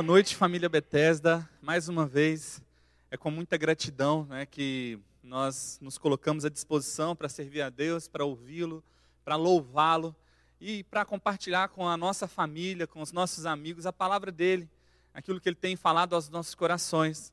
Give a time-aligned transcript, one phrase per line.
[0.00, 1.46] Boa noite, família Bethesda.
[1.60, 2.62] Mais uma vez,
[3.10, 8.08] é com muita gratidão né, que nós nos colocamos à disposição para servir a Deus,
[8.08, 8.82] para ouvi-lo,
[9.22, 10.16] para louvá-lo
[10.58, 14.70] e para compartilhar com a nossa família, com os nossos amigos, a palavra dele,
[15.12, 17.30] aquilo que ele tem falado aos nossos corações.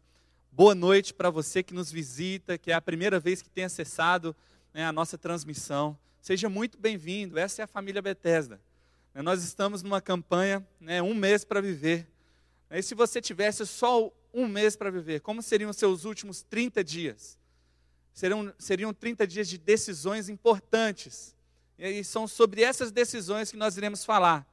[0.51, 4.35] Boa noite para você que nos visita, que é a primeira vez que tem acessado
[4.73, 5.97] né, a nossa transmissão.
[6.21, 7.39] Seja muito bem-vindo.
[7.39, 8.59] Essa é a família Bethesda.
[9.15, 12.05] Nós estamos numa campanha, né, um mês para viver.
[12.69, 16.83] E se você tivesse só um mês para viver, como seriam os seus últimos 30
[16.83, 17.37] dias?
[18.13, 21.35] Seriam, seriam 30 dias de decisões importantes.
[21.77, 24.45] E são sobre essas decisões que nós iremos falar.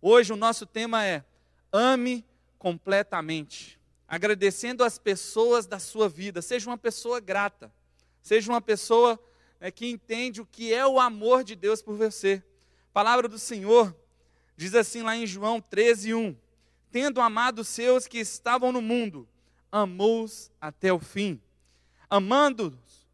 [0.00, 1.24] Hoje o nosso tema é
[1.72, 2.24] ame
[2.58, 3.78] completamente.
[4.08, 6.42] Agradecendo as pessoas da sua vida.
[6.42, 7.72] Seja uma pessoa grata.
[8.22, 9.20] Seja uma pessoa
[9.60, 12.42] né, que entende o que é o amor de Deus por você.
[12.90, 13.94] A palavra do Senhor
[14.56, 16.45] diz assim lá em João 13, 1
[16.96, 19.28] tendo amado os seus que estavam no mundo,
[19.70, 21.38] amou-os até o fim.
[22.08, 23.06] Amando-os,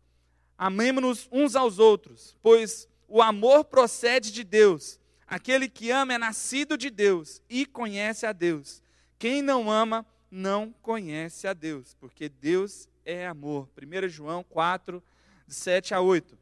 [0.57, 5.01] amemos-nos uns aos outros, pois o amor procede de Deus.
[5.27, 8.81] Aquele que ama é nascido de Deus e conhece a Deus.
[9.19, 13.69] Quem não ama não conhece a Deus, porque Deus é amor.
[13.77, 15.03] 1 João 4,
[15.45, 16.39] de 7 a 8.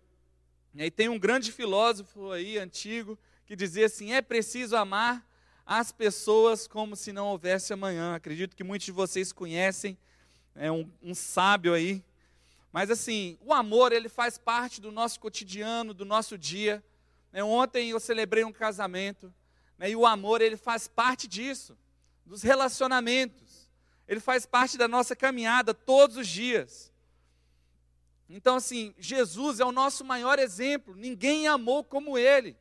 [0.75, 5.27] E aí tem um grande filósofo aí, antigo, que dizia assim: é preciso amar
[5.73, 8.17] as pessoas como se não houvesse amanhã.
[8.17, 9.97] Acredito que muitos de vocês conhecem,
[10.53, 12.03] é um, um sábio aí.
[12.73, 16.83] Mas assim, o amor ele faz parte do nosso cotidiano, do nosso dia.
[17.33, 19.33] É, ontem eu celebrei um casamento
[19.79, 21.79] né, e o amor ele faz parte disso,
[22.27, 23.69] dos relacionamentos.
[24.09, 26.93] Ele faz parte da nossa caminhada todos os dias.
[28.29, 30.97] Então assim, Jesus é o nosso maior exemplo.
[30.97, 32.57] Ninguém amou como Ele.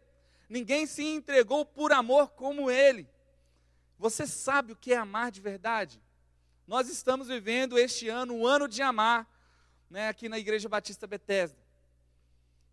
[0.50, 3.08] Ninguém se entregou por amor como ele.
[4.00, 6.02] Você sabe o que é amar de verdade?
[6.66, 9.28] Nós estamos vivendo este ano, o ano de amar,
[9.90, 11.58] né, aqui na Igreja Batista Bethesda.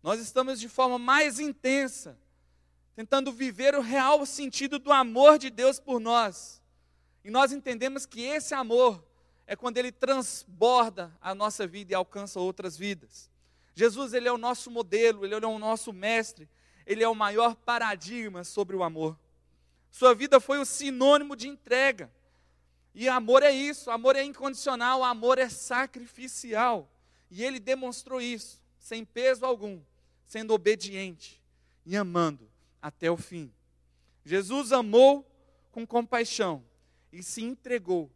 [0.01, 2.17] Nós estamos de forma mais intensa,
[2.95, 6.61] tentando viver o real sentido do amor de Deus por nós.
[7.23, 9.05] E nós entendemos que esse amor
[9.45, 13.29] é quando ele transborda a nossa vida e alcança outras vidas.
[13.73, 16.49] Jesus, ele é o nosso modelo, ele é o nosso mestre,
[16.87, 19.19] ele é o maior paradigma sobre o amor.
[19.91, 22.09] Sua vida foi o sinônimo de entrega.
[22.95, 26.89] E amor é isso, amor é incondicional, amor é sacrificial.
[27.29, 29.81] E ele demonstrou isso, sem peso algum,
[30.25, 31.43] sendo obediente
[31.85, 32.49] e amando
[32.81, 33.51] até o fim.
[34.23, 35.29] Jesus amou
[35.71, 36.63] com compaixão
[37.11, 38.09] e se entregou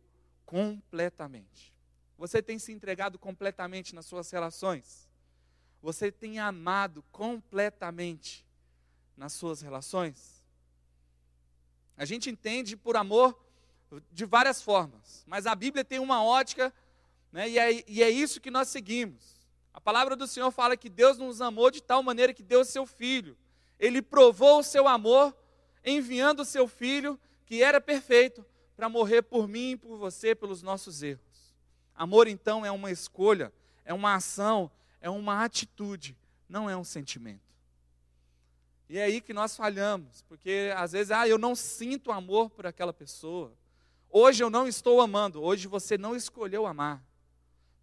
[0.45, 1.73] completamente.
[2.17, 5.09] Você tem se entregado completamente nas suas relações?
[5.81, 8.45] Você tem amado completamente
[9.21, 10.43] nas suas relações?
[11.95, 13.39] A gente entende por amor
[14.11, 16.73] de várias formas, mas a Bíblia tem uma ótica,
[17.31, 19.47] né, e, é, e é isso que nós seguimos.
[19.71, 22.65] A palavra do Senhor fala que Deus nos amou de tal maneira que deu o
[22.65, 23.37] seu Filho.
[23.79, 25.37] Ele provou o seu amor
[25.85, 28.43] enviando o seu Filho, que era perfeito,
[28.75, 31.53] para morrer por mim e por você, pelos nossos erros.
[31.93, 33.53] Amor, então, é uma escolha,
[33.85, 36.17] é uma ação, é uma atitude,
[36.49, 37.50] não é um sentimento.
[38.91, 42.67] E é aí que nós falhamos, porque às vezes, ah, eu não sinto amor por
[42.67, 43.57] aquela pessoa.
[44.09, 47.01] Hoje eu não estou amando, hoje você não escolheu amar.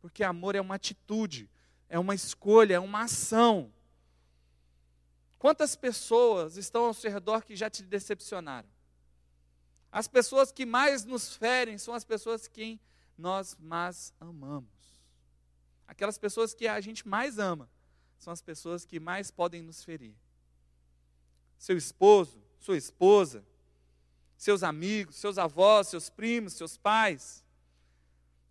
[0.02, 1.48] Porque amor é uma atitude,
[1.88, 3.72] é uma escolha, é uma ação.
[5.38, 8.68] Quantas pessoas estão ao seu redor que já te decepcionaram?
[9.90, 12.78] As pessoas que mais nos ferem são as pessoas que
[13.16, 15.00] nós mais amamos.
[15.86, 17.66] Aquelas pessoas que a gente mais ama
[18.18, 20.14] são as pessoas que mais podem nos ferir
[21.58, 23.44] seu esposo, sua esposa,
[24.36, 27.44] seus amigos, seus avós, seus primos, seus pais,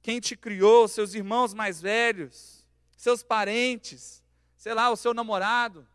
[0.01, 2.65] quem te criou, seus irmãos mais velhos,
[2.95, 4.21] seus parentes,
[4.57, 5.87] sei lá, o seu namorado,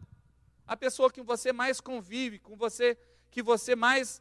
[0.66, 2.96] a pessoa que você mais convive, com você
[3.30, 4.20] que você mais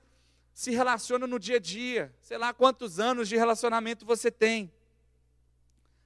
[0.54, 4.71] se relaciona no dia a dia, sei lá quantos anos de relacionamento você tem.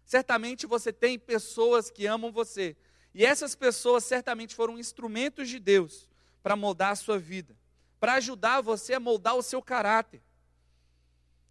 [0.04, 2.75] Certamente você tem pessoas que amam você,
[3.13, 6.07] e essas pessoas certamente foram instrumentos de Deus
[6.45, 7.57] para moldar a sua vida,
[8.00, 10.21] para ajudar você a moldar o seu caráter,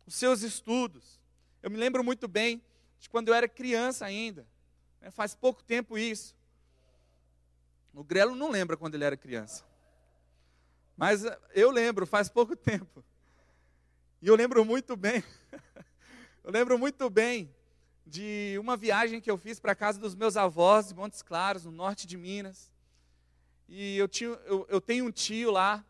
[0.07, 1.21] os seus estudos.
[1.61, 2.63] Eu me lembro muito bem
[3.01, 4.47] de quando eu era criança ainda,
[5.01, 6.37] né, faz pouco tempo isso.
[7.93, 9.65] O Grelo não lembra quando ele era criança,
[10.97, 13.05] mas eh, eu lembro, faz pouco tempo.
[14.23, 15.25] E eu lembro muito bem,
[16.45, 17.53] eu lembro muito bem
[18.07, 21.65] de uma viagem que eu fiz para a casa dos meus avós, de Montes Claros,
[21.65, 22.73] no norte de Minas.
[23.69, 25.85] E eu, tinha, eu, eu tenho um tio lá,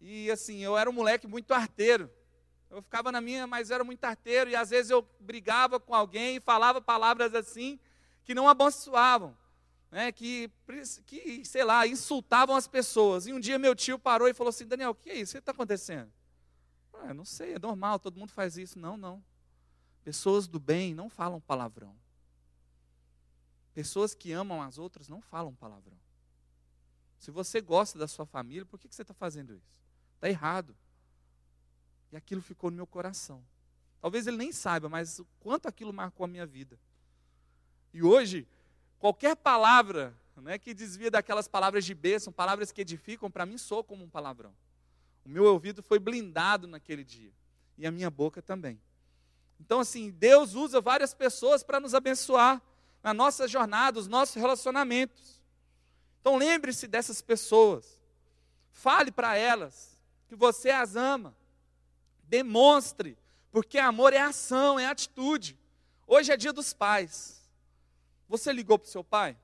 [0.00, 2.10] e assim, eu era um moleque muito arteiro.
[2.70, 6.36] Eu ficava na minha, mas era muito arteiro, e às vezes eu brigava com alguém
[6.36, 7.78] e falava palavras assim
[8.24, 9.36] que não abençoavam,
[9.90, 10.50] né, que,
[11.06, 13.26] que, sei lá, insultavam as pessoas.
[13.26, 15.32] E um dia meu tio parou e falou assim: Daniel, o que é isso?
[15.32, 16.10] O que está acontecendo?
[16.94, 18.78] Ah, não sei, é normal, todo mundo faz isso.
[18.78, 19.22] Não, não.
[20.04, 21.94] Pessoas do bem não falam palavrão.
[23.74, 25.98] Pessoas que amam as outras não falam palavrão.
[27.22, 29.80] Se você gosta da sua família, por que, você está fazendo isso?
[30.16, 30.74] Está errado.
[32.10, 33.40] E aquilo ficou no meu coração.
[34.00, 36.76] Talvez ele nem saiba, mas o quanto aquilo marcou a minha vida.
[37.94, 38.44] E hoje,
[38.98, 43.84] qualquer palavra né, que desvia daquelas palavras de bênção, palavras que edificam, para mim soa
[43.84, 44.52] como um palavrão.
[45.24, 47.30] O meu ouvido foi blindado naquele dia.
[47.78, 48.80] E a minha boca também.
[49.60, 52.60] Então, assim, Deus usa várias pessoas para nos abençoar
[53.00, 55.40] na nossa jornada, os nossos relacionamentos.
[56.22, 58.00] Então, lembre-se dessas pessoas.
[58.70, 59.98] Fale para elas
[60.28, 61.36] que você as ama.
[62.22, 63.18] Demonstre,
[63.50, 65.58] porque amor é ação, é atitude.
[66.06, 67.42] Hoje é dia dos pais.
[68.28, 69.36] Você ligou para o seu pai?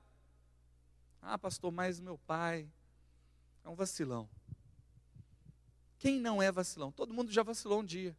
[1.21, 2.65] Ah, pastor, mas meu pai
[3.65, 4.29] é um vacilão.
[5.97, 6.93] Quem não é vacilão?
[6.93, 8.15] Todo mundo já vacilou um dia.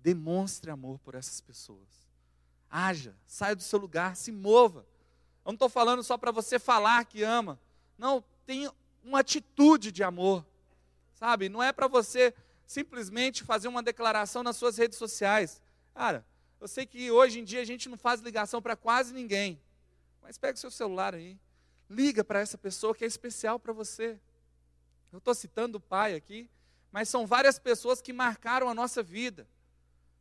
[0.00, 2.10] Demonstre amor por essas pessoas.
[2.68, 4.84] Haja, saia do seu lugar, se mova.
[5.44, 7.58] Eu não estou falando só para você falar que ama.
[7.98, 8.72] Não, tenha
[9.02, 10.44] uma atitude de amor.
[11.14, 11.48] Sabe?
[11.48, 12.34] Não é para você
[12.66, 15.60] simplesmente fazer uma declaração nas suas redes sociais.
[15.94, 16.24] Cara,
[16.60, 19.60] eu sei que hoje em dia a gente não faz ligação para quase ninguém.
[20.22, 21.36] Mas pega o seu celular aí.
[21.90, 24.18] Liga para essa pessoa que é especial para você.
[25.12, 26.48] Eu estou citando o pai aqui,
[26.90, 29.46] mas são várias pessoas que marcaram a nossa vida.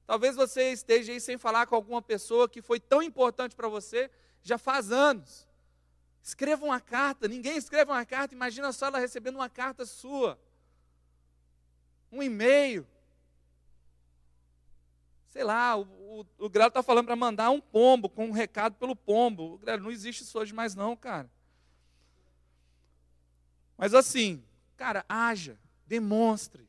[0.06, 4.12] Talvez você esteja aí sem falar com alguma pessoa que foi tão importante para você
[4.44, 5.48] já faz anos.
[6.24, 10.40] Escreva uma carta, ninguém escreve uma carta, imagina só ela recebendo uma carta sua
[12.12, 12.86] um e-mail.
[15.30, 18.76] Sei lá, o, o, o Grelo está falando para mandar um pombo, com um recado
[18.76, 19.58] pelo pombo.
[19.60, 21.32] Grelo, não existe isso hoje mais não, cara.
[23.78, 24.44] Mas assim,
[24.76, 26.68] cara, haja, demonstre.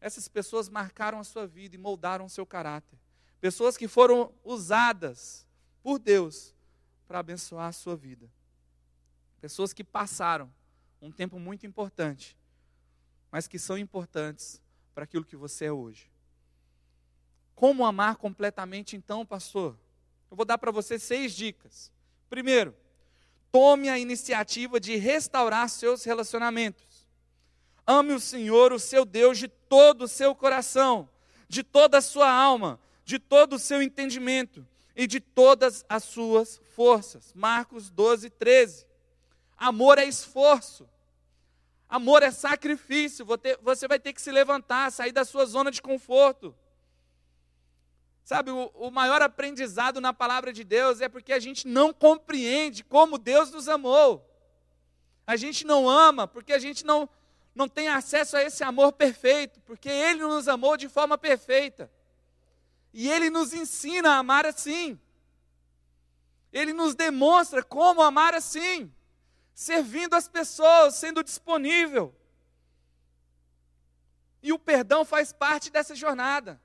[0.00, 2.98] Essas pessoas marcaram a sua vida e moldaram o seu caráter.
[3.40, 5.46] Pessoas que foram usadas
[5.82, 6.53] por Deus
[7.06, 8.30] para abençoar a sua vida.
[9.40, 10.52] Pessoas que passaram
[11.00, 12.36] um tempo muito importante
[13.34, 14.62] mas que são importantes
[14.94, 16.08] para aquilo que você é hoje.
[17.52, 19.76] Como amar completamente, então, pastor?
[20.30, 21.90] Eu vou dar para você seis dicas.
[22.30, 22.76] Primeiro,
[23.50, 27.08] tome a iniciativa de restaurar seus relacionamentos.
[27.84, 31.08] Ame o Senhor, o seu Deus, de todo o seu coração,
[31.48, 36.60] de toda a sua alma, de todo o seu entendimento e de todas as suas
[36.74, 37.32] forças.
[37.34, 38.86] Marcos 12, 13.
[39.56, 40.88] Amor é esforço.
[41.88, 43.26] Amor é sacrifício.
[43.62, 46.54] Você vai ter que se levantar, sair da sua zona de conforto.
[48.24, 53.18] Sabe, o, maior aprendizado na palavra de Deus é porque a gente não compreende como
[53.18, 54.26] Deus nos amou.
[55.26, 57.08] A gente não ama porque a gente não,
[57.54, 61.90] não tem acesso a esse amor perfeito, porque Ele nos amou de forma perfeita.
[62.94, 64.98] E Ele nos ensina a amar assim.
[66.52, 68.90] Ele nos demonstra como amar assim
[69.52, 72.14] servindo as pessoas, sendo disponível.
[74.40, 76.60] E o perdão faz parte dessa jornada.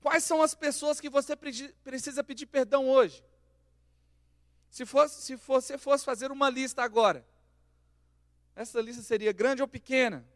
[0.00, 3.24] Quais são as pessoas que você precisa pedir perdão hoje?
[4.68, 7.24] Se, fosse, se você fosse fazer uma lista agora,
[8.56, 10.26] essa lista seria grande ou pequena?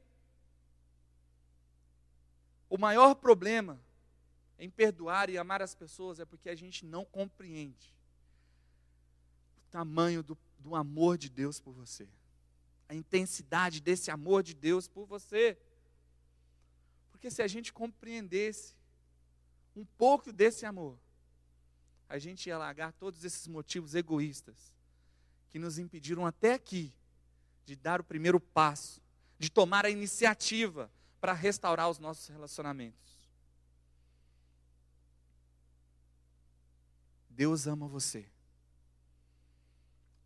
[2.71, 3.81] O maior problema
[4.59, 7.95] em perdoar e amar as pessoas é porque a gente não compreende
[9.59, 12.09] o tamanho do do amor de Deus por você.
[12.89, 15.59] A intensidade desse amor de Deus por você.
[17.11, 18.75] Porque se a gente compreendesse
[19.77, 20.99] um pouco desse amor,
[22.09, 24.75] a gente ia largar todos esses motivos egoístas
[25.51, 26.93] que nos impediram até aqui
[27.67, 29.03] de dar o primeiro passo,
[29.39, 33.14] de tomar a iniciativa para restaurar os nossos relacionamentos.
[37.35, 38.25] Deus ama você.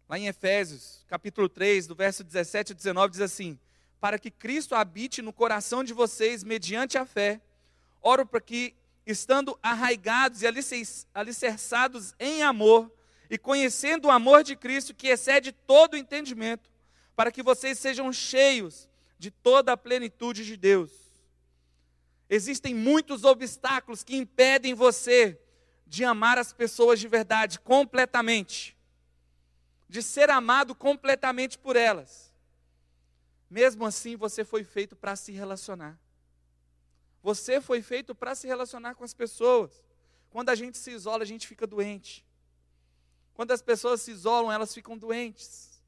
[0.06, 3.58] Lá em Efésios, capítulo 3, do verso 17 a 19, diz assim:
[3.98, 7.40] Para que Cristo habite no coração de vocês mediante a fé,
[8.02, 8.74] oro para que,
[9.06, 10.46] estando arraigados e
[11.14, 12.92] alicerçados em amor,
[13.30, 16.70] e conhecendo o amor de Cristo que excede todo o entendimento,
[17.16, 18.86] para que vocês sejam cheios
[19.18, 20.90] de toda a plenitude de Deus.
[22.28, 25.40] Existem muitos obstáculos que impedem você
[25.88, 28.78] de amar as pessoas de verdade, completamente
[29.88, 32.30] de ser amado completamente por elas.
[33.48, 35.98] Mesmo assim, você foi feito para se relacionar.
[37.22, 39.82] Você foi feito para se relacionar com as pessoas.
[40.30, 42.24] Quando a gente se isola, a gente fica doente.
[43.32, 45.82] Quando as pessoas se isolam, elas ficam doentes.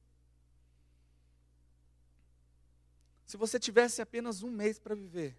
[3.27, 5.37] Se você tivesse apenas um mês para viver,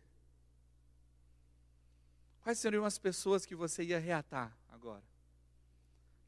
[2.41, 5.03] quais seriam as pessoas que você ia reatar agora?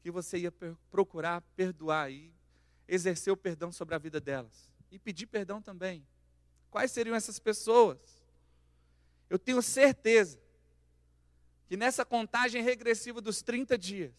[0.02, 0.52] Que você ia
[0.90, 2.32] procurar perdoar e
[2.86, 4.70] exercer o perdão sobre a vida delas?
[4.90, 6.06] E pedir perdão também.
[6.70, 7.98] Quais seriam essas pessoas?
[9.28, 10.38] Eu tenho certeza
[11.66, 14.12] que nessa contagem regressiva dos 30 dias,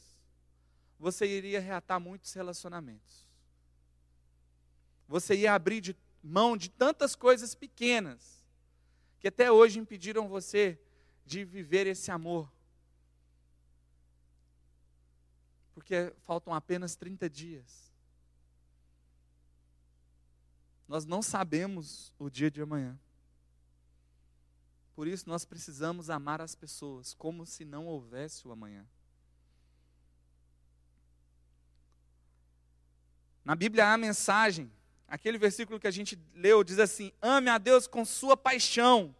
[0.99, 3.25] você iria reatar muitos relacionamentos.
[5.07, 8.43] Você ia abrir de mão de tantas coisas pequenas
[9.19, 10.79] que até hoje impediram você
[11.25, 12.51] de viver esse amor.
[15.73, 17.91] Porque faltam apenas 30 dias.
[20.87, 22.97] Nós não sabemos o dia de amanhã.
[24.95, 28.85] Por isso nós precisamos amar as pessoas como se não houvesse o amanhã.
[33.43, 34.71] Na Bíblia há a mensagem,
[35.07, 39.13] aquele versículo que a gente leu diz assim: ame a Deus com sua paixão,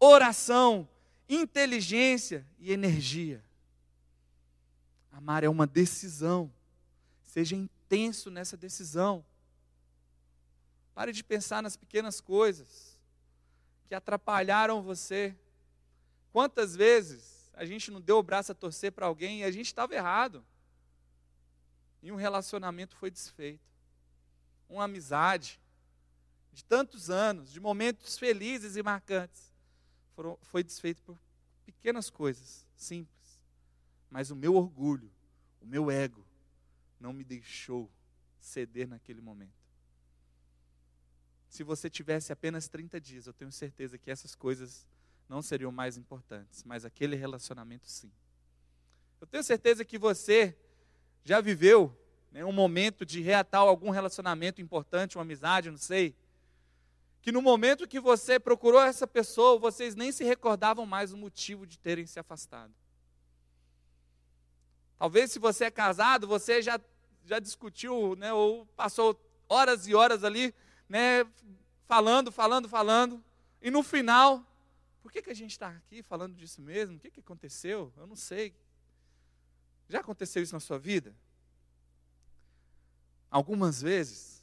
[0.00, 0.88] oração,
[1.28, 3.44] inteligência e energia.
[5.12, 6.52] Amar é uma decisão.
[7.22, 9.24] Seja intenso nessa decisão.
[10.94, 12.98] Pare de pensar nas pequenas coisas
[13.86, 15.36] que atrapalharam você.
[16.32, 19.66] Quantas vezes a gente não deu o braço a torcer para alguém e a gente
[19.66, 20.44] estava errado.
[22.02, 23.66] E um relacionamento foi desfeito.
[24.68, 25.60] Uma amizade
[26.52, 29.47] de tantos anos, de momentos felizes e marcantes,
[30.18, 31.16] foram, foi desfeito por
[31.64, 33.38] pequenas coisas, simples.
[34.10, 35.08] Mas o meu orgulho,
[35.60, 36.26] o meu ego,
[36.98, 37.88] não me deixou
[38.40, 39.52] ceder naquele momento.
[41.48, 44.84] Se você tivesse apenas 30 dias, eu tenho certeza que essas coisas
[45.28, 48.10] não seriam mais importantes, mas aquele relacionamento sim.
[49.20, 50.58] Eu tenho certeza que você
[51.22, 51.96] já viveu
[52.32, 56.16] né, um momento de reatar algum relacionamento importante, uma amizade, não sei.
[57.28, 61.66] Que no momento que você procurou essa pessoa, vocês nem se recordavam mais o motivo
[61.66, 62.72] de terem se afastado.
[64.96, 66.80] Talvez se você é casado, você já,
[67.26, 69.14] já discutiu, né, ou passou
[69.46, 70.54] horas e horas ali
[70.88, 71.22] né,
[71.84, 73.22] falando, falando, falando,
[73.60, 74.42] e no final,
[75.02, 76.96] por que, que a gente está aqui falando disso mesmo?
[76.96, 77.92] O que, que aconteceu?
[77.98, 78.54] Eu não sei.
[79.86, 81.14] Já aconteceu isso na sua vida?
[83.30, 84.37] Algumas vezes.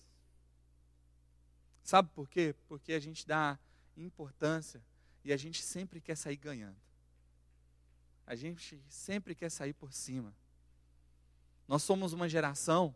[1.86, 2.54] Sabe por quê?
[2.68, 3.58] Porque a gente dá
[3.96, 4.84] importância
[5.24, 6.76] e a gente sempre quer sair ganhando.
[8.28, 10.36] A gente sempre quer sair por cima.
[11.66, 12.94] Nós somos uma geração,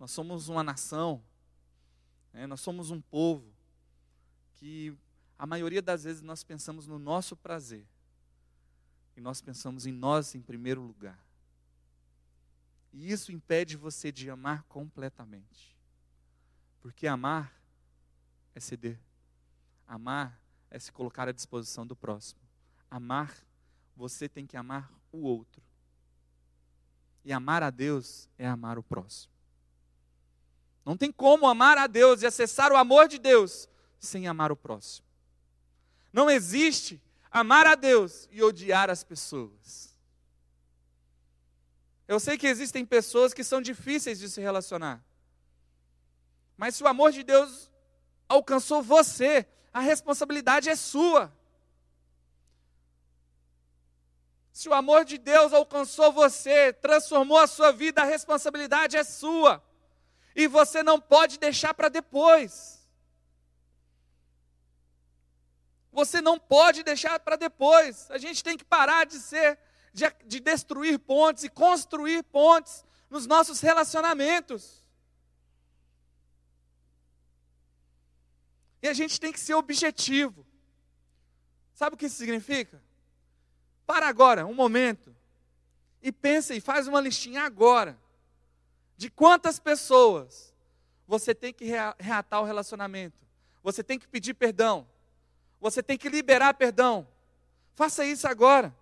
[0.00, 1.22] nós somos uma nação
[2.32, 3.52] é, nós somos um povo
[4.54, 4.96] que
[5.38, 7.86] a maioria das vezes nós pensamos no nosso prazer.
[9.16, 11.18] E nós pensamos em nós em primeiro lugar.
[12.92, 15.76] E isso impede você de amar completamente.
[16.80, 17.52] Porque amar
[18.58, 18.98] é ceder.
[19.86, 20.38] Amar
[20.70, 22.40] é se colocar à disposição do próximo.
[22.90, 23.34] Amar,
[23.96, 25.62] você tem que amar o outro.
[27.24, 29.32] E amar a Deus é amar o próximo.
[30.84, 34.56] Não tem como amar a Deus e acessar o amor de Deus sem amar o
[34.56, 35.06] próximo.
[36.12, 37.00] Não existe
[37.30, 39.96] amar a Deus e odiar as pessoas.
[42.06, 45.04] Eu sei que existem pessoas que são difíceis de se relacionar.
[46.56, 47.67] Mas se o amor de Deus
[48.28, 51.32] alcançou você, a responsabilidade é sua.
[54.52, 59.62] Se o amor de Deus alcançou você, transformou a sua vida, a responsabilidade é sua
[60.38, 62.78] e você não pode deixar para depois.
[65.92, 68.08] Você não pode deixar para depois.
[68.08, 69.58] A gente tem que parar de ser,
[69.92, 74.84] de, de destruir pontes e construir pontes nos nossos relacionamentos.
[78.82, 80.46] E a gente tem que ser objetivo.
[81.74, 82.82] Sabe o que isso significa?
[83.86, 85.14] Para agora, um momento,
[86.02, 87.98] e pensa e faz uma listinha agora
[88.96, 90.52] de quantas pessoas
[91.06, 91.64] você tem que
[91.98, 93.16] reatar o relacionamento.
[93.62, 94.86] Você tem que pedir perdão.
[95.60, 97.06] Você tem que liberar perdão.
[97.74, 98.74] Faça isso agora.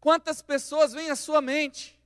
[0.00, 1.99] Quantas pessoas vêm à sua mente?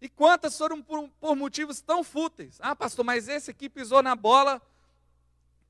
[0.00, 2.58] E quantas foram por, por, motivos tão fúteis?
[2.60, 4.62] Ah, pastor, mas esse aqui pisou na bola,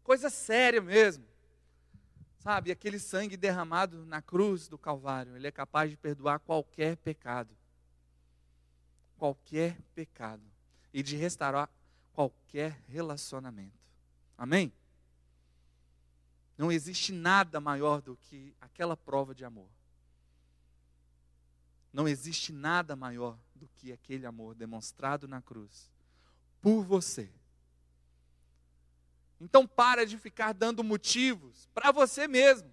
[0.04, 1.24] coisa séria mesmo.
[2.38, 7.56] Sabe, aquele sangue derramado na cruz do Calvário, ele é capaz de perdoar qualquer pecado.
[9.16, 10.42] Qualquer pecado.
[10.92, 11.68] E de restaurar
[12.12, 13.78] qualquer relacionamento.
[14.36, 14.72] Amém?
[16.56, 19.68] Não existe nada maior do que aquela prova de amor.
[21.92, 25.90] Não existe nada maior do que aquele amor demonstrado na cruz
[26.62, 27.30] por você.
[29.40, 32.72] Então para de ficar dando motivos para você mesmo,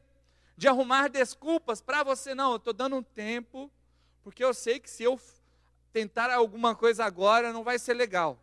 [0.56, 2.34] de arrumar desculpas para você.
[2.34, 3.72] Não, eu estou dando um tempo,
[4.24, 5.20] porque eu sei que se eu
[5.92, 8.39] tentar alguma coisa agora não vai ser legal.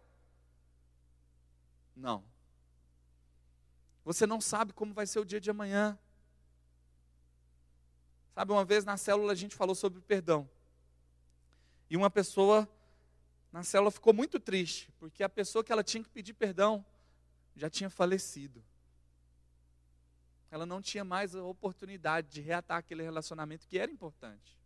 [1.97, 2.25] Não.
[4.05, 5.99] Você não sabe como vai ser o dia de amanhã.
[8.35, 10.49] Sabe, uma vez na célula a gente falou sobre perdão.
[11.93, 12.67] E uma pessoa
[13.53, 16.83] na célula ficou muito triste, porque a pessoa que ela tinha que pedir perdão
[17.55, 18.65] já tinha falecido.
[20.51, 24.59] Ela não tinha mais a oportunidade de reatar aquele relacionamento que era importante.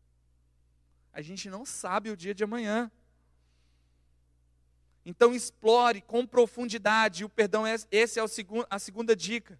[1.12, 2.88] A gente não sabe o dia de amanhã.
[5.04, 9.59] Então explore com profundidade, o perdão é, esse é o segundo, a segunda dica.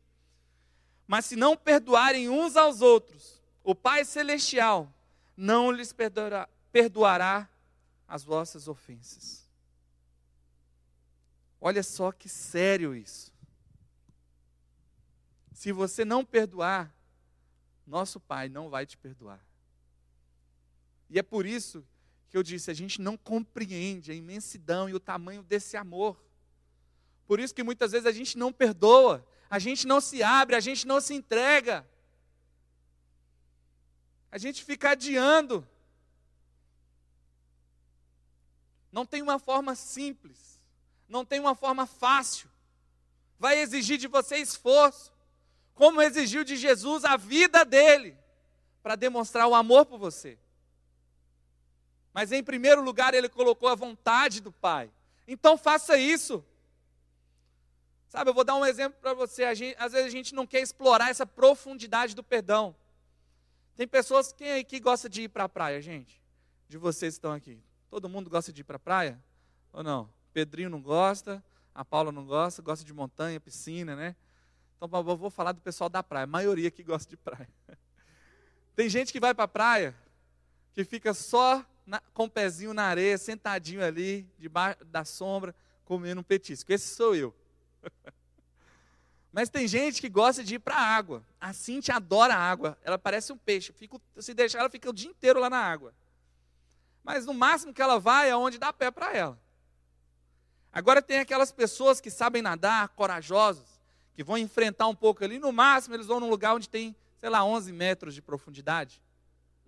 [1.05, 4.89] Mas se não perdoarem uns aos outros, o Pai celestial
[5.37, 7.51] não lhes perdoará, perdoará
[8.07, 9.47] as vossas ofensas.
[11.61, 13.33] Olha só que sério isso.
[15.53, 16.95] Se você não perdoar,
[17.87, 19.41] nosso Pai não vai te perdoar.
[21.09, 21.85] E é por isso
[22.29, 26.23] que eu disse, a gente não compreende a imensidão e o tamanho desse amor.
[27.27, 30.61] Por isso que muitas vezes a gente não perdoa, a gente não se abre, a
[30.61, 31.89] gente não se entrega.
[34.31, 35.67] A gente fica adiando.
[38.97, 40.59] Não tem uma forma simples,
[41.07, 42.49] não tem uma forma fácil.
[43.39, 45.13] Vai exigir de você esforço,
[45.75, 48.17] como exigiu de Jesus a vida dele,
[48.83, 50.39] para demonstrar o amor por você.
[52.15, 54.91] Mas em primeiro lugar, ele colocou a vontade do Pai.
[55.29, 56.43] Então faça isso.
[58.09, 59.55] Sabe, eu vou dar um exemplo para você.
[59.55, 62.75] Gente, às vezes a gente não quer explorar essa profundidade do perdão.
[63.77, 66.19] Tem pessoas, quem aí que gosta de ir para a praia, gente?
[66.67, 67.61] De vocês que estão aqui.
[67.89, 69.23] Todo mundo gosta de ir para a praia?
[69.73, 70.09] Ou não?
[70.33, 71.43] Pedrinho não gosta,
[71.75, 74.17] a Paula não gosta, gosta de montanha, piscina, né?
[74.77, 77.49] Então eu vou falar do pessoal da praia, a maioria que gosta de praia.
[78.75, 79.95] Tem gente que vai para a praia,
[80.75, 86.21] que fica só na, com o pezinho na areia, sentadinho ali, debaixo da sombra, comendo
[86.21, 86.73] um petisco.
[86.73, 87.35] Esse sou eu.
[89.33, 91.23] Mas tem gente que gosta de ir para a água.
[91.39, 92.79] A Cintia adora a água.
[92.83, 93.71] Ela parece um peixe.
[93.73, 95.95] Fico, se deixar, ela fica o dia inteiro lá na água
[97.07, 99.39] mas no máximo que ela vai é onde dá pé para ela.
[100.73, 103.81] Agora tem aquelas pessoas que sabem nadar, corajosos,
[104.13, 107.31] que vão enfrentar um pouco ali, no máximo eles vão num lugar onde tem, sei
[107.31, 109.01] lá, 11 metros de profundidade.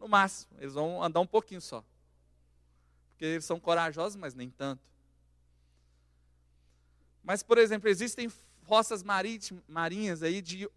[0.01, 1.85] No máximo, eles vão andar um pouquinho só.
[3.11, 4.83] Porque eles são corajosos, mas nem tanto.
[7.23, 8.29] Mas, por exemplo, existem
[8.65, 10.69] roças marinhas aí de,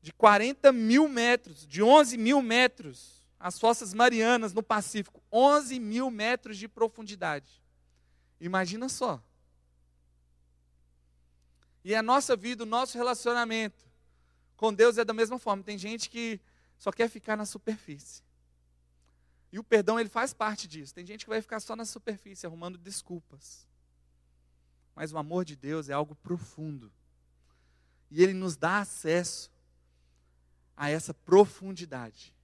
[0.00, 6.10] de 40 mil metros, de 11 mil metros as fossas marianas no Pacífico, 11 mil
[6.10, 7.62] metros de profundidade.
[8.40, 9.22] Imagina só.
[11.84, 13.86] E a nossa vida, o nosso relacionamento
[14.56, 15.62] com Deus é da mesma forma.
[15.62, 16.40] Tem gente que
[16.76, 18.22] só quer ficar na superfície.
[19.52, 20.92] E o perdão, ele faz parte disso.
[20.92, 23.66] Tem gente que vai ficar só na superfície, arrumando desculpas.
[24.94, 26.92] Mas o amor de Deus é algo profundo.
[28.10, 29.50] E ele nos dá acesso
[30.76, 32.34] a essa profundidade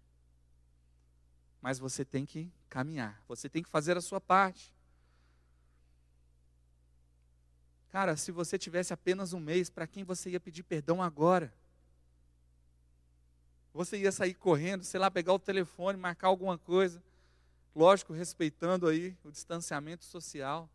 [1.65, 4.71] mas você tem que caminhar, você tem que fazer a sua parte.
[7.89, 11.51] Cara, se você tivesse apenas um mês, para quem você ia pedir perdão agora?
[13.73, 17.03] Você ia sair correndo, sei lá, pegar o telefone, marcar alguma coisa,
[17.75, 20.69] lógico, respeitando aí o distanciamento social.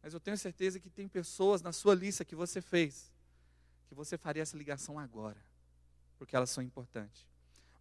[0.00, 3.12] Mas eu tenho certeza que tem pessoas na sua lista que você fez,
[3.88, 5.44] que você faria essa ligação agora,
[6.20, 7.31] porque elas são importantes.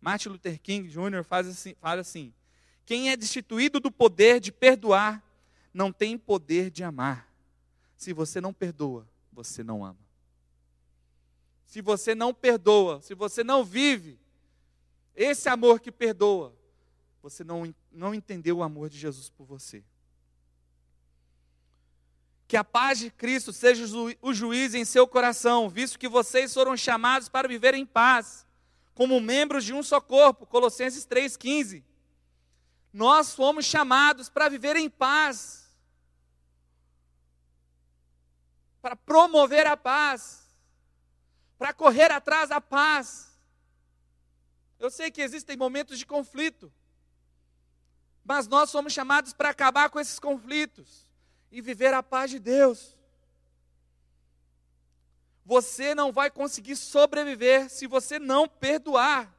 [0.02, 1.24] Martin Luther King Jr.
[1.24, 2.34] Faz assim, fala assim:
[2.86, 5.24] quem é destituído do poder de perdoar,
[5.72, 7.32] não tem poder de amar.
[7.96, 10.00] Se você não perdoa, você não ama.
[11.66, 14.20] Se você não perdoa, se você não vive
[15.16, 16.54] esse amor que perdoa,
[17.22, 19.84] você não, não entendeu o amor de Jesus por você.
[22.48, 23.86] Que a paz de Cristo seja
[24.22, 28.46] o juiz em seu coração, visto que vocês foram chamados para viver em paz
[28.94, 31.84] como membros de um só corpo, Colossenses 3,15.
[32.94, 35.70] Nós fomos chamados para viver em paz,
[38.82, 40.46] para promover a paz,
[41.58, 43.32] para correr atrás da paz.
[44.80, 46.74] Eu sei que existem momentos de conflito,
[48.26, 51.08] mas nós somos chamados para acabar com esses conflitos
[51.52, 52.98] e viver a paz de Deus.
[55.46, 59.34] Você não vai conseguir sobreviver se você não perdoar.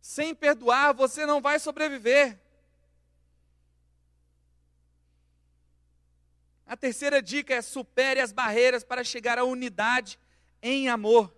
[0.00, 2.38] Sem perdoar, você não vai sobreviver.
[6.66, 10.18] A terceira dica é supere as barreiras para chegar à unidade
[10.62, 11.32] em amor.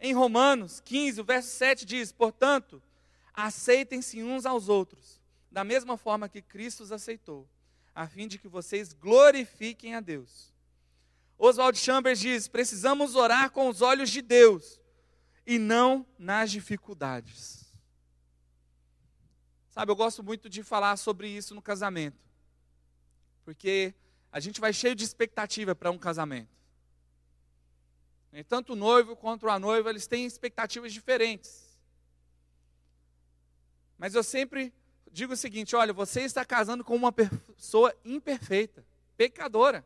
[0.00, 2.82] Em Romanos 15, o verso 7 diz: Portanto,
[3.32, 7.48] aceitem-se uns aos outros, da mesma forma que Cristo os aceitou,
[7.94, 10.53] a fim de que vocês glorifiquem a Deus.
[11.44, 14.80] Oswald Chambers diz: precisamos orar com os olhos de Deus
[15.46, 17.70] e não nas dificuldades.
[19.68, 22.18] Sabe, eu gosto muito de falar sobre isso no casamento,
[23.44, 23.94] porque
[24.32, 26.54] a gente vai cheio de expectativa para um casamento.
[28.48, 31.78] Tanto o noivo quanto a noiva, eles têm expectativas diferentes.
[33.98, 34.72] Mas eu sempre
[35.12, 39.84] digo o seguinte: olha, você está casando com uma pessoa imperfeita, pecadora.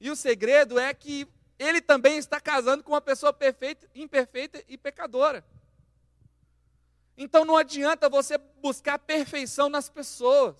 [0.00, 1.26] E o segredo é que
[1.58, 5.44] ele também está casando com uma pessoa perfeita, imperfeita e pecadora.
[7.16, 10.56] Então não adianta você buscar perfeição nas pessoas.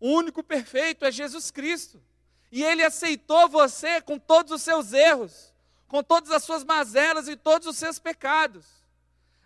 [0.00, 2.02] O único perfeito é Jesus Cristo.
[2.50, 5.52] E ele aceitou você com todos os seus erros,
[5.88, 8.64] com todas as suas mazelas e todos os seus pecados.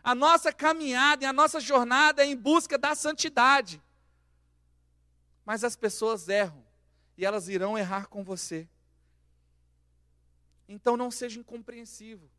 [0.05, 3.83] A nossa caminhada e a nossa jornada é em busca da santidade.
[5.45, 6.68] Mas as pessoas erram
[7.19, 8.69] e elas irão errar com você.
[10.69, 12.31] Então não seja incompreensivo.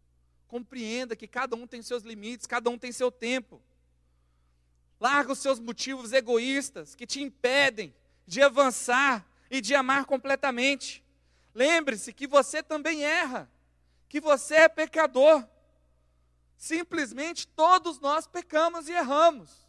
[0.47, 3.61] Compreenda que cada um tem seus limites, cada um tem seu tempo.
[4.97, 7.93] Larga os seus motivos egoístas que te impedem
[8.25, 11.03] de avançar e de amar completamente.
[11.53, 13.51] Lembre-se que você também erra,
[14.07, 15.45] que você é pecador.
[16.55, 19.67] Simplesmente todos nós pecamos e erramos.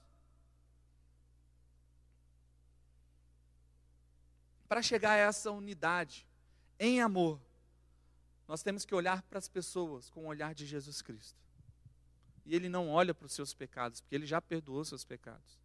[4.70, 6.24] Para chegar a essa unidade
[6.78, 7.40] em amor,
[8.46, 11.36] nós temos que olhar para as pessoas com o olhar de Jesus Cristo.
[12.46, 15.58] E ele não olha para os seus pecados, porque ele já perdoou seus pecados.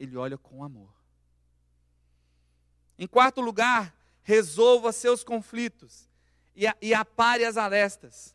[0.00, 0.90] Ele olha com amor.
[2.98, 6.08] Em quarto lugar, resolva seus conflitos
[6.54, 8.34] e, e apare as arestas.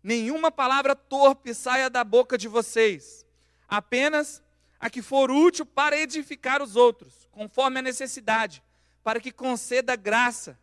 [0.00, 3.26] Nenhuma palavra torpe saia da boca de vocês,
[3.66, 4.40] apenas
[4.78, 8.62] a que for útil para edificar os outros, conforme a necessidade,
[9.02, 10.58] para que conceda graça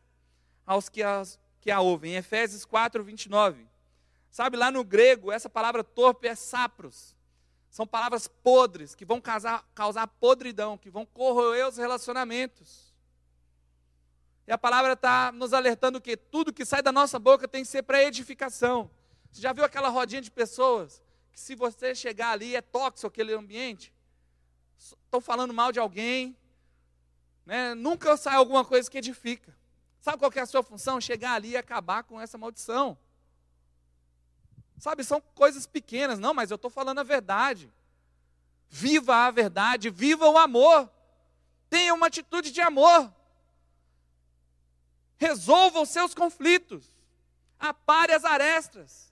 [0.65, 1.01] aos que,
[1.59, 2.13] que a ouvem.
[2.13, 3.67] Em Efésios 4, 29.
[4.29, 7.15] Sabe, lá no grego, essa palavra torpe é sapros.
[7.69, 12.93] São palavras podres, que vão causar, causar podridão, que vão corroer os relacionamentos.
[14.47, 17.69] E a palavra está nos alertando que tudo que sai da nossa boca tem que
[17.69, 18.89] ser para edificação.
[19.31, 23.33] Você já viu aquela rodinha de pessoas que se você chegar ali é tóxico aquele
[23.33, 23.93] ambiente?
[24.77, 26.35] Estão falando mal de alguém,
[27.49, 27.73] né?
[27.73, 29.57] nunca sai alguma coisa que edifica.
[29.99, 31.01] Sabe qual é a sua função?
[31.01, 32.95] Chegar ali e acabar com essa maldição.
[34.77, 37.73] Sabe, são coisas pequenas, não, mas eu estou falando a verdade.
[38.69, 40.89] Viva a verdade, viva o amor.
[41.71, 43.11] Tenha uma atitude de amor.
[45.17, 46.85] Resolva os seus conflitos.
[47.59, 49.11] Apare as arestas.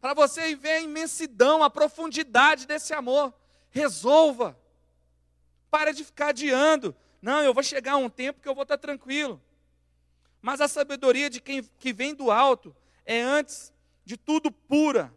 [0.00, 3.34] Para você ver a imensidão, a profundidade desse amor.
[3.70, 4.56] Resolva.
[5.74, 6.94] Para de ficar adiando.
[7.20, 9.42] Não, eu vou chegar a um tempo que eu vou estar tranquilo.
[10.40, 12.72] Mas a sabedoria de quem que vem do alto
[13.04, 13.72] é antes
[14.04, 15.12] de tudo pura,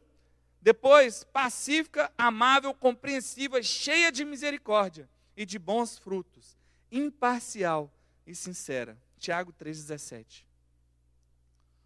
[0.59, 6.57] depois pacífica, amável, compreensiva, cheia de misericórdia e de bons frutos,
[6.91, 7.93] imparcial
[8.25, 8.97] e sincera.
[9.19, 10.43] Tiago 3,17.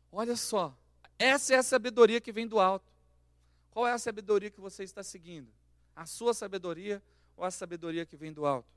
[0.10, 0.74] Olha só,
[1.20, 2.90] essa é a sabedoria que vem do alto.
[3.70, 5.52] Qual é a sabedoria que você está seguindo?
[5.94, 7.04] A sua sabedoria
[7.36, 8.70] ou a sabedoria que vem do alto?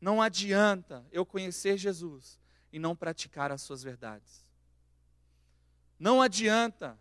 [0.00, 2.38] Não adianta eu conhecer Jesus
[2.72, 4.44] e não praticar as suas verdades.
[5.98, 6.98] Não adianta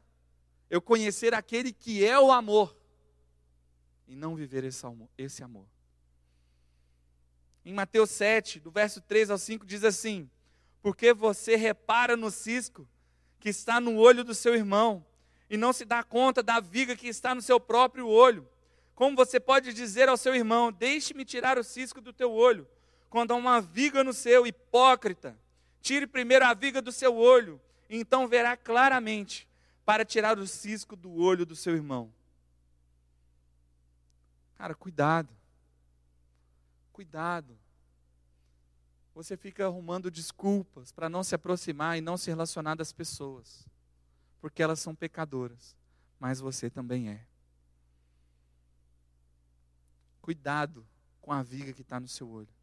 [0.70, 2.76] eu conhecer aquele que é o amor
[4.08, 5.68] e não viver esse amor.
[7.64, 10.30] Em Mateus 7, do verso 3 ao 5, diz assim:
[10.82, 12.88] Porque você repara no cisco
[13.40, 15.06] que está no olho do seu irmão
[15.50, 18.48] e não se dá conta da viga que está no seu próprio olho.
[18.98, 22.68] Como você pode dizer ao seu irmão: Deixe-me tirar o cisco do teu olho,
[23.12, 25.38] quando há uma viga no seu, hipócrita?
[25.80, 29.48] Tire primeiro a viga do seu olho, então verá claramente
[29.86, 32.12] para tirar o cisco do olho do seu irmão.
[34.58, 35.30] Cara, cuidado.
[36.92, 37.56] Cuidado.
[39.14, 43.64] Você fica arrumando desculpas para não se aproximar e não se relacionar das pessoas,
[44.42, 45.76] porque elas são pecadoras,
[46.20, 47.37] mas você também é.
[50.28, 50.86] Cuidado
[51.22, 52.58] com a viga que está no seu olho.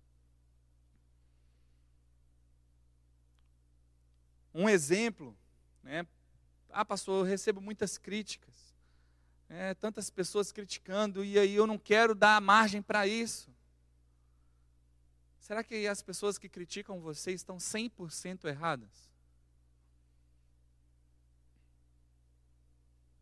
[4.54, 5.34] um exemplo,
[5.82, 6.06] né?
[6.68, 8.54] Ah, pastor, eu recebo muitas críticas,
[9.48, 13.50] é, tantas pessoas criticando, e aí eu não quero dar margem para isso.
[15.40, 19.10] Será que as pessoas que criticam você estão 100% erradas?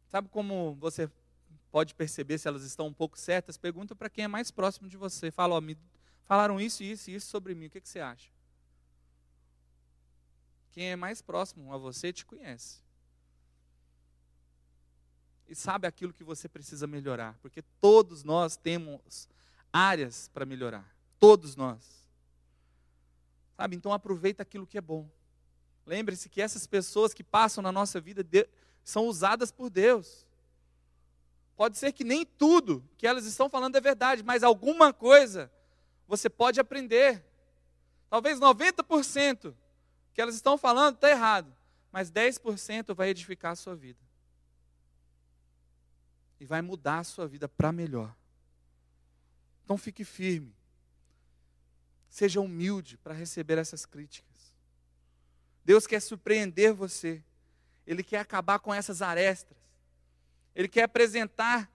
[0.08, 1.08] Sabe como você
[1.72, 3.56] pode perceber se elas estão um pouco certas?
[3.56, 5.30] Pergunta para quem é mais próximo de você.
[5.30, 5.76] Fala, ó, me
[6.24, 7.66] falaram isso, isso e isso sobre mim.
[7.66, 8.30] O que, que você acha?
[10.70, 12.80] Quem é mais próximo a você te conhece.
[15.48, 17.38] E sabe aquilo que você precisa melhorar.
[17.40, 19.26] Porque todos nós temos
[19.72, 20.94] áreas para melhorar.
[21.18, 22.06] Todos nós.
[23.56, 23.76] Sabe?
[23.76, 25.08] Então aproveita aquilo que é bom.
[25.86, 28.24] Lembre-se que essas pessoas que passam na nossa vida
[28.84, 30.26] são usadas por Deus.
[31.62, 35.48] Pode ser que nem tudo que elas estão falando é verdade, mas alguma coisa
[36.08, 37.24] você pode aprender.
[38.10, 39.54] Talvez 90%
[40.12, 41.54] que elas estão falando está errado,
[41.92, 44.00] mas 10% vai edificar a sua vida.
[46.40, 48.12] E vai mudar a sua vida para melhor.
[49.62, 50.56] Então fique firme.
[52.08, 54.52] Seja humilde para receber essas críticas.
[55.64, 57.22] Deus quer surpreender você.
[57.86, 59.61] Ele quer acabar com essas arestas.
[60.54, 61.70] Ele quer apresentar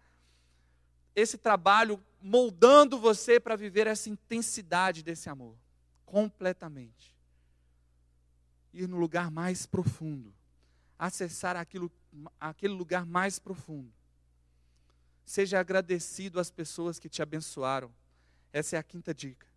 [1.16, 5.56] esse trabalho moldando você para viver essa intensidade desse amor,
[6.06, 7.16] completamente.
[8.74, 10.34] Ir no lugar mais profundo,
[10.98, 11.92] acessar aquilo,
[12.40, 13.92] aquele lugar mais profundo.
[15.26, 17.92] Seja agradecido às pessoas que te abençoaram.
[18.54, 19.48] Essa é a quinta dica.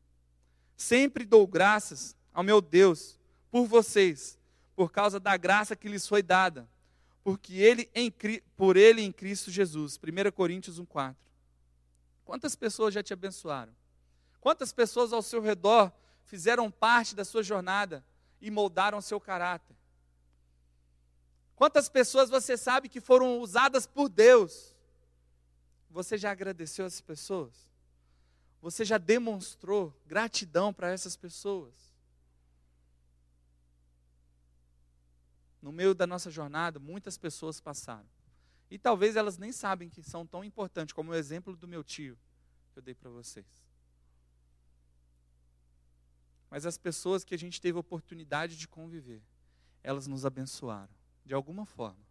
[0.77, 3.19] Sempre dou graças ao meu Deus
[3.51, 4.39] por vocês,
[4.75, 6.69] por causa da graça que lhes foi dada,
[7.23, 8.13] porque ele em,
[8.57, 9.99] por ele em Cristo Jesus.
[9.99, 11.15] 1 Coríntios 1,4.
[12.25, 13.75] Quantas pessoas já te abençoaram?
[14.41, 15.93] Quantas pessoas ao seu redor
[16.25, 18.05] fizeram parte da sua jornada
[18.41, 19.77] e moldaram seu caráter?
[21.57, 24.75] Quantas pessoas você sabe que foram usadas por Deus?
[25.91, 27.69] Você já agradeceu essas pessoas?
[28.63, 31.90] Você já demonstrou gratidão para essas pessoas?
[35.61, 38.09] No meio da nossa jornada, muitas pessoas passaram.
[38.71, 42.17] E talvez elas nem sabem que são tão importantes como o exemplo do meu tio
[42.73, 43.47] que eu dei para vocês.
[46.49, 49.23] Mas as pessoas que a gente teve oportunidade de conviver,
[49.83, 50.93] elas nos abençoaram,
[51.25, 52.05] de alguma forma.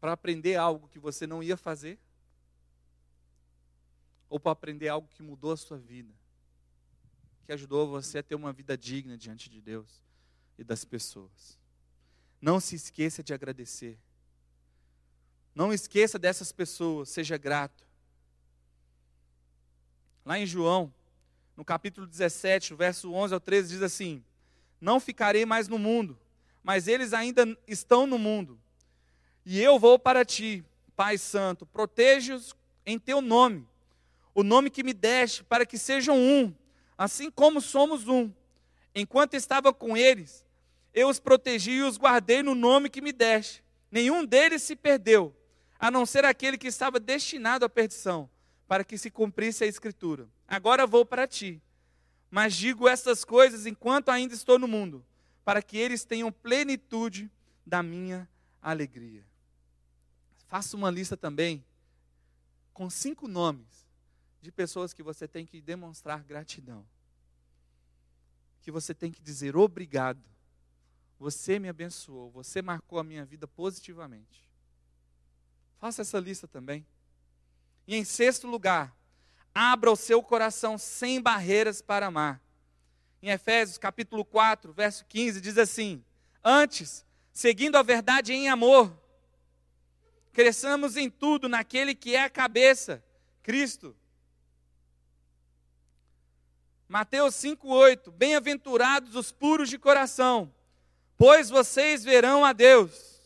[0.00, 1.98] Para aprender algo que você não ia fazer,
[4.28, 6.12] ou para aprender algo que mudou a sua vida,
[7.44, 10.02] que ajudou você a ter uma vida digna diante de Deus
[10.58, 11.58] e das pessoas.
[12.40, 13.98] Não se esqueça de agradecer.
[15.54, 17.84] Não esqueça dessas pessoas, seja grato.
[20.24, 20.92] Lá em João,
[21.56, 24.24] no capítulo 17, verso 11 ao 13, diz assim:
[24.80, 26.18] Não ficarei mais no mundo,
[26.62, 28.58] mas eles ainda estão no mundo.
[29.44, 30.64] E eu vou para ti,
[30.96, 32.54] Pai Santo, proteja-os
[32.86, 33.66] em teu nome,
[34.34, 36.54] o nome que me deste, para que sejam um,
[36.96, 38.32] assim como somos um.
[38.94, 40.44] Enquanto estava com eles,
[40.92, 43.64] eu os protegi e os guardei no nome que me deste.
[43.90, 45.34] Nenhum deles se perdeu,
[45.78, 48.28] a não ser aquele que estava destinado à perdição,
[48.66, 50.28] para que se cumprisse a Escritura.
[50.46, 51.62] Agora vou para ti,
[52.30, 55.04] mas digo estas coisas enquanto ainda estou no mundo,
[55.44, 57.30] para que eles tenham plenitude
[57.66, 58.28] da minha
[58.60, 59.24] alegria.
[60.48, 61.64] Faça uma lista também
[62.72, 63.86] com cinco nomes
[64.40, 66.86] de pessoas que você tem que demonstrar gratidão.
[68.62, 70.32] Que você tem que dizer obrigado
[71.22, 74.44] você me abençoou, você marcou a minha vida positivamente.
[75.78, 76.84] Faça essa lista também.
[77.86, 78.92] E em sexto lugar,
[79.54, 82.42] abra o seu coração sem barreiras para amar.
[83.22, 86.04] Em Efésios capítulo 4, verso 15, diz assim:
[86.42, 88.92] Antes, seguindo a verdade em amor,
[90.32, 93.00] cresçamos em tudo naquele que é a cabeça,
[93.44, 93.94] Cristo.
[96.92, 100.52] Mateus 5,8: Bem-aventurados os puros de coração,
[101.16, 103.18] pois vocês verão a Deus.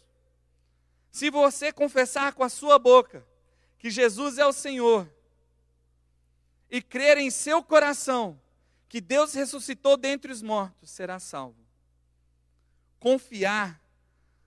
[1.11, 3.27] Se você confessar com a sua boca
[3.77, 5.13] que Jesus é o Senhor
[6.71, 8.41] e crer em seu coração
[8.89, 11.59] que Deus ressuscitou dentre os mortos, será salvo.
[13.01, 13.83] Confiar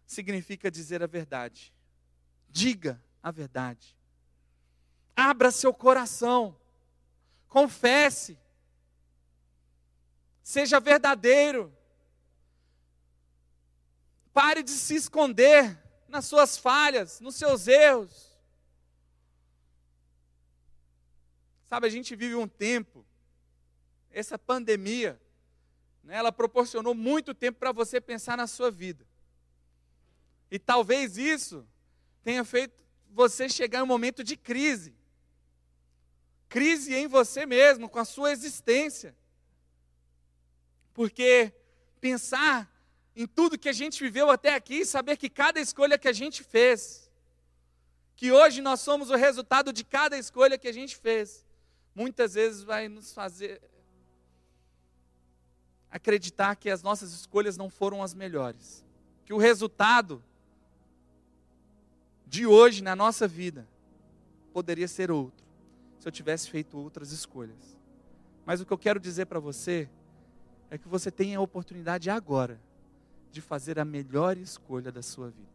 [0.08, 1.74] significa dizer a verdade.
[2.48, 3.98] Diga a verdade.
[5.14, 6.58] Abra seu coração.
[7.50, 8.40] Confesse.
[10.50, 11.72] Seja verdadeiro.
[14.34, 18.36] Pare de se esconder nas suas falhas, nos seus erros.
[21.68, 23.06] Sabe, a gente vive um tempo,
[24.10, 25.22] essa pandemia,
[26.04, 29.06] né, ela proporcionou muito tempo para você pensar na sua vida.
[30.50, 31.64] E talvez isso
[32.24, 34.96] tenha feito você chegar em um momento de crise.
[36.48, 39.16] Crise em você mesmo, com a sua existência.
[41.00, 41.54] Porque
[42.02, 42.70] pensar
[43.16, 46.44] em tudo que a gente viveu até aqui, saber que cada escolha que a gente
[46.44, 47.10] fez,
[48.18, 51.46] que hoje nós somos o resultado de cada escolha que a gente fez,
[51.96, 53.62] muitas vezes vai nos fazer
[55.90, 58.86] acreditar que as nossas escolhas não foram as melhores,
[59.24, 60.22] que o resultado
[62.28, 63.66] de hoje na nossa vida
[64.52, 65.48] poderia ser outro,
[65.98, 67.78] se eu tivesse feito outras escolhas.
[68.46, 69.90] Mas o que eu quero dizer para você
[70.70, 72.60] é que você tem a oportunidade agora
[73.32, 75.50] de fazer a melhor escolha da sua vida.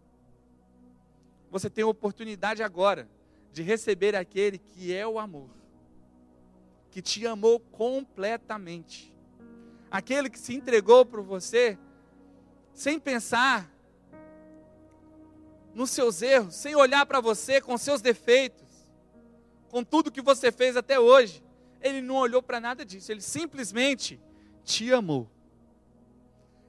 [1.50, 3.08] Você tem a oportunidade agora
[3.52, 5.48] de receber aquele que é o amor,
[6.90, 9.14] que te amou completamente,
[9.90, 11.78] aquele que se entregou por você
[12.72, 13.70] sem pensar
[15.72, 18.64] nos seus erros, sem olhar para você com seus defeitos,
[19.68, 21.42] com tudo que você fez até hoje.
[21.80, 24.20] Ele não olhou para nada disso, ele simplesmente
[24.64, 25.30] te amou.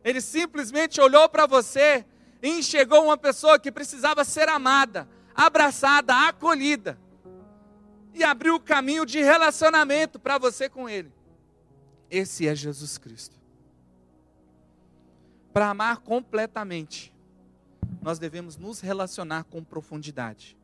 [0.03, 2.05] Ele simplesmente olhou para você
[2.41, 6.99] e enxergou uma pessoa que precisava ser amada, abraçada, acolhida.
[8.13, 11.11] E abriu o caminho de relacionamento para você com Ele.
[12.09, 13.35] Esse é Jesus Cristo.
[15.51, 17.13] Para amar completamente,
[18.01, 20.55] nós devemos nos relacionar com profundidade.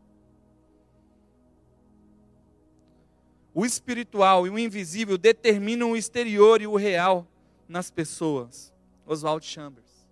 [3.54, 7.28] O espiritual e o invisível determinam o exterior e o real
[7.68, 8.74] nas pessoas.
[9.06, 10.08] Oswald Chambers.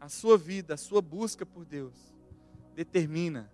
[0.00, 1.94] A sua vida, a sua busca por Deus
[2.74, 3.50] determina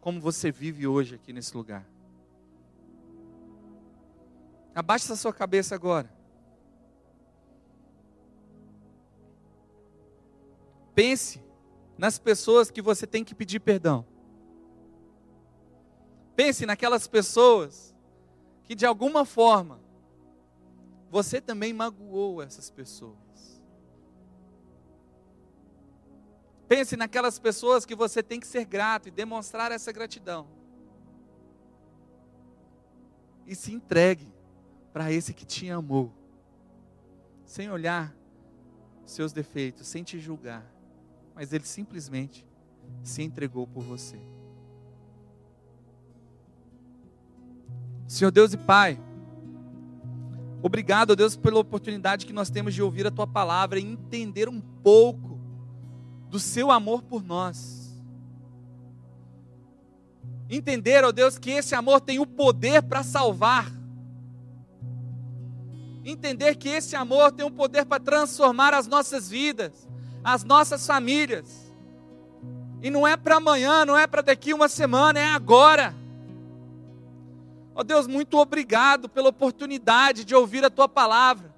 [0.00, 1.88] como você vive hoje aqui nesse lugar.
[4.74, 6.12] Abaixe a sua cabeça agora.
[10.94, 11.42] Pense
[11.96, 14.04] nas pessoas que você tem que pedir perdão.
[16.34, 17.95] Pense naquelas pessoas
[18.66, 19.80] que de alguma forma
[21.10, 23.16] você também magoou essas pessoas.
[26.68, 30.46] Pense naquelas pessoas que você tem que ser grato e demonstrar essa gratidão.
[33.46, 34.30] E se entregue
[34.92, 36.12] para esse que te amou,
[37.46, 38.14] sem olhar
[39.04, 40.76] seus defeitos, sem te julgar
[41.36, 42.46] mas ele simplesmente
[43.04, 44.18] se entregou por você.
[48.06, 49.00] Senhor Deus e Pai,
[50.62, 54.60] obrigado, Deus, pela oportunidade que nós temos de ouvir a Tua palavra e entender um
[54.60, 55.40] pouco
[56.30, 57.86] do Seu amor por nós.
[60.48, 63.72] Entender, ó Deus, que esse amor tem o poder para salvar.
[66.04, 69.86] Entender que esse amor tem o poder para transformar as nossas vidas
[70.26, 71.72] as nossas famílias.
[72.82, 75.94] E não é para amanhã, não é para daqui uma semana, é agora.
[77.76, 81.54] Ó oh Deus, muito obrigado pela oportunidade de ouvir a tua palavra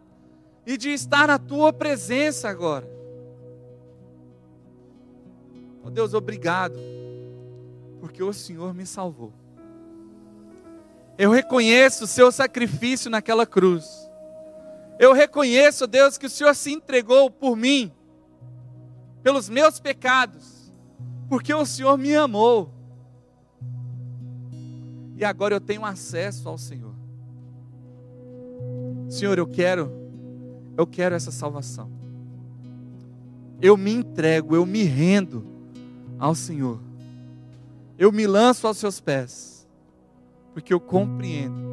[0.67, 2.91] e de estar na tua presença agora.
[5.81, 6.77] Ó oh Deus, obrigado,
[8.01, 9.33] porque o Senhor me salvou.
[11.17, 14.11] Eu reconheço o seu sacrifício naquela cruz.
[14.99, 17.93] Eu reconheço, Deus, que o Senhor se entregou por mim
[19.23, 20.73] pelos meus pecados,
[21.29, 22.78] porque o Senhor me amou.
[25.19, 26.95] E agora eu tenho acesso ao Senhor.
[29.09, 29.91] Senhor, eu quero,
[30.77, 31.91] eu quero essa salvação.
[33.61, 35.45] Eu me entrego, eu me rendo
[36.19, 36.81] ao Senhor.
[37.99, 39.67] Eu me lanço aos seus pés,
[40.55, 41.69] porque eu compreendo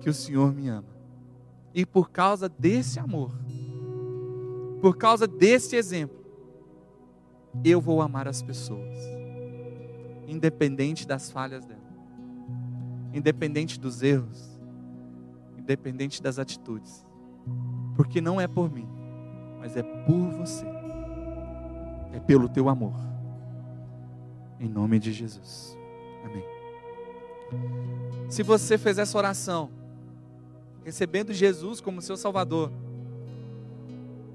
[0.00, 0.98] que o Senhor me ama.
[1.72, 3.32] E por causa desse amor,
[4.80, 6.18] por causa desse exemplo,
[7.64, 8.94] eu vou amar as pessoas,
[10.26, 11.77] independente das falhas dela,
[13.12, 14.60] independente dos erros,
[15.56, 17.06] independente das atitudes,
[17.96, 18.88] porque não é por mim,
[19.58, 20.66] mas é por você,
[22.12, 22.94] é pelo teu amor,
[24.60, 25.76] em nome de Jesus,
[26.24, 26.44] amém.
[28.28, 29.70] Se você fez essa oração,
[30.84, 32.70] recebendo Jesus como seu Salvador,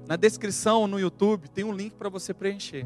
[0.06, 2.84] na descrição no YouTube tem um link para você preencher.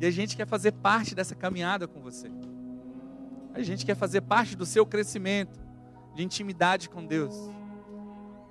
[0.00, 2.28] E a gente quer fazer parte dessa caminhada com você.
[3.54, 5.60] A gente quer fazer parte do seu crescimento
[6.14, 7.34] de intimidade com Deus.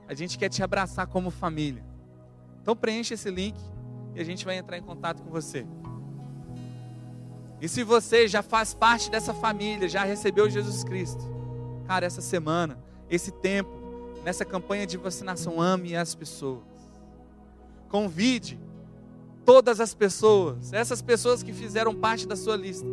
[0.07, 1.83] A gente quer te abraçar como família.
[2.61, 3.57] Então preencha esse link
[4.13, 5.65] e a gente vai entrar em contato com você.
[7.59, 11.23] E se você já faz parte dessa família, já recebeu Jesus Cristo,
[11.87, 12.77] cara, essa semana,
[13.09, 13.69] esse tempo,
[14.23, 16.63] nessa campanha de vacinação, ame as pessoas.
[17.87, 18.59] Convide
[19.45, 22.87] todas as pessoas, essas pessoas que fizeram parte da sua lista.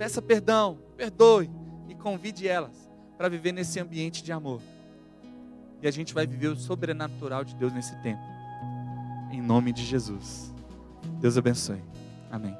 [0.00, 1.50] Peça perdão, perdoe
[1.86, 4.62] e convide elas para viver nesse ambiente de amor.
[5.82, 8.22] E a gente vai viver o sobrenatural de Deus nesse tempo.
[9.30, 10.54] Em nome de Jesus.
[11.20, 11.82] Deus abençoe.
[12.30, 12.56] Amém.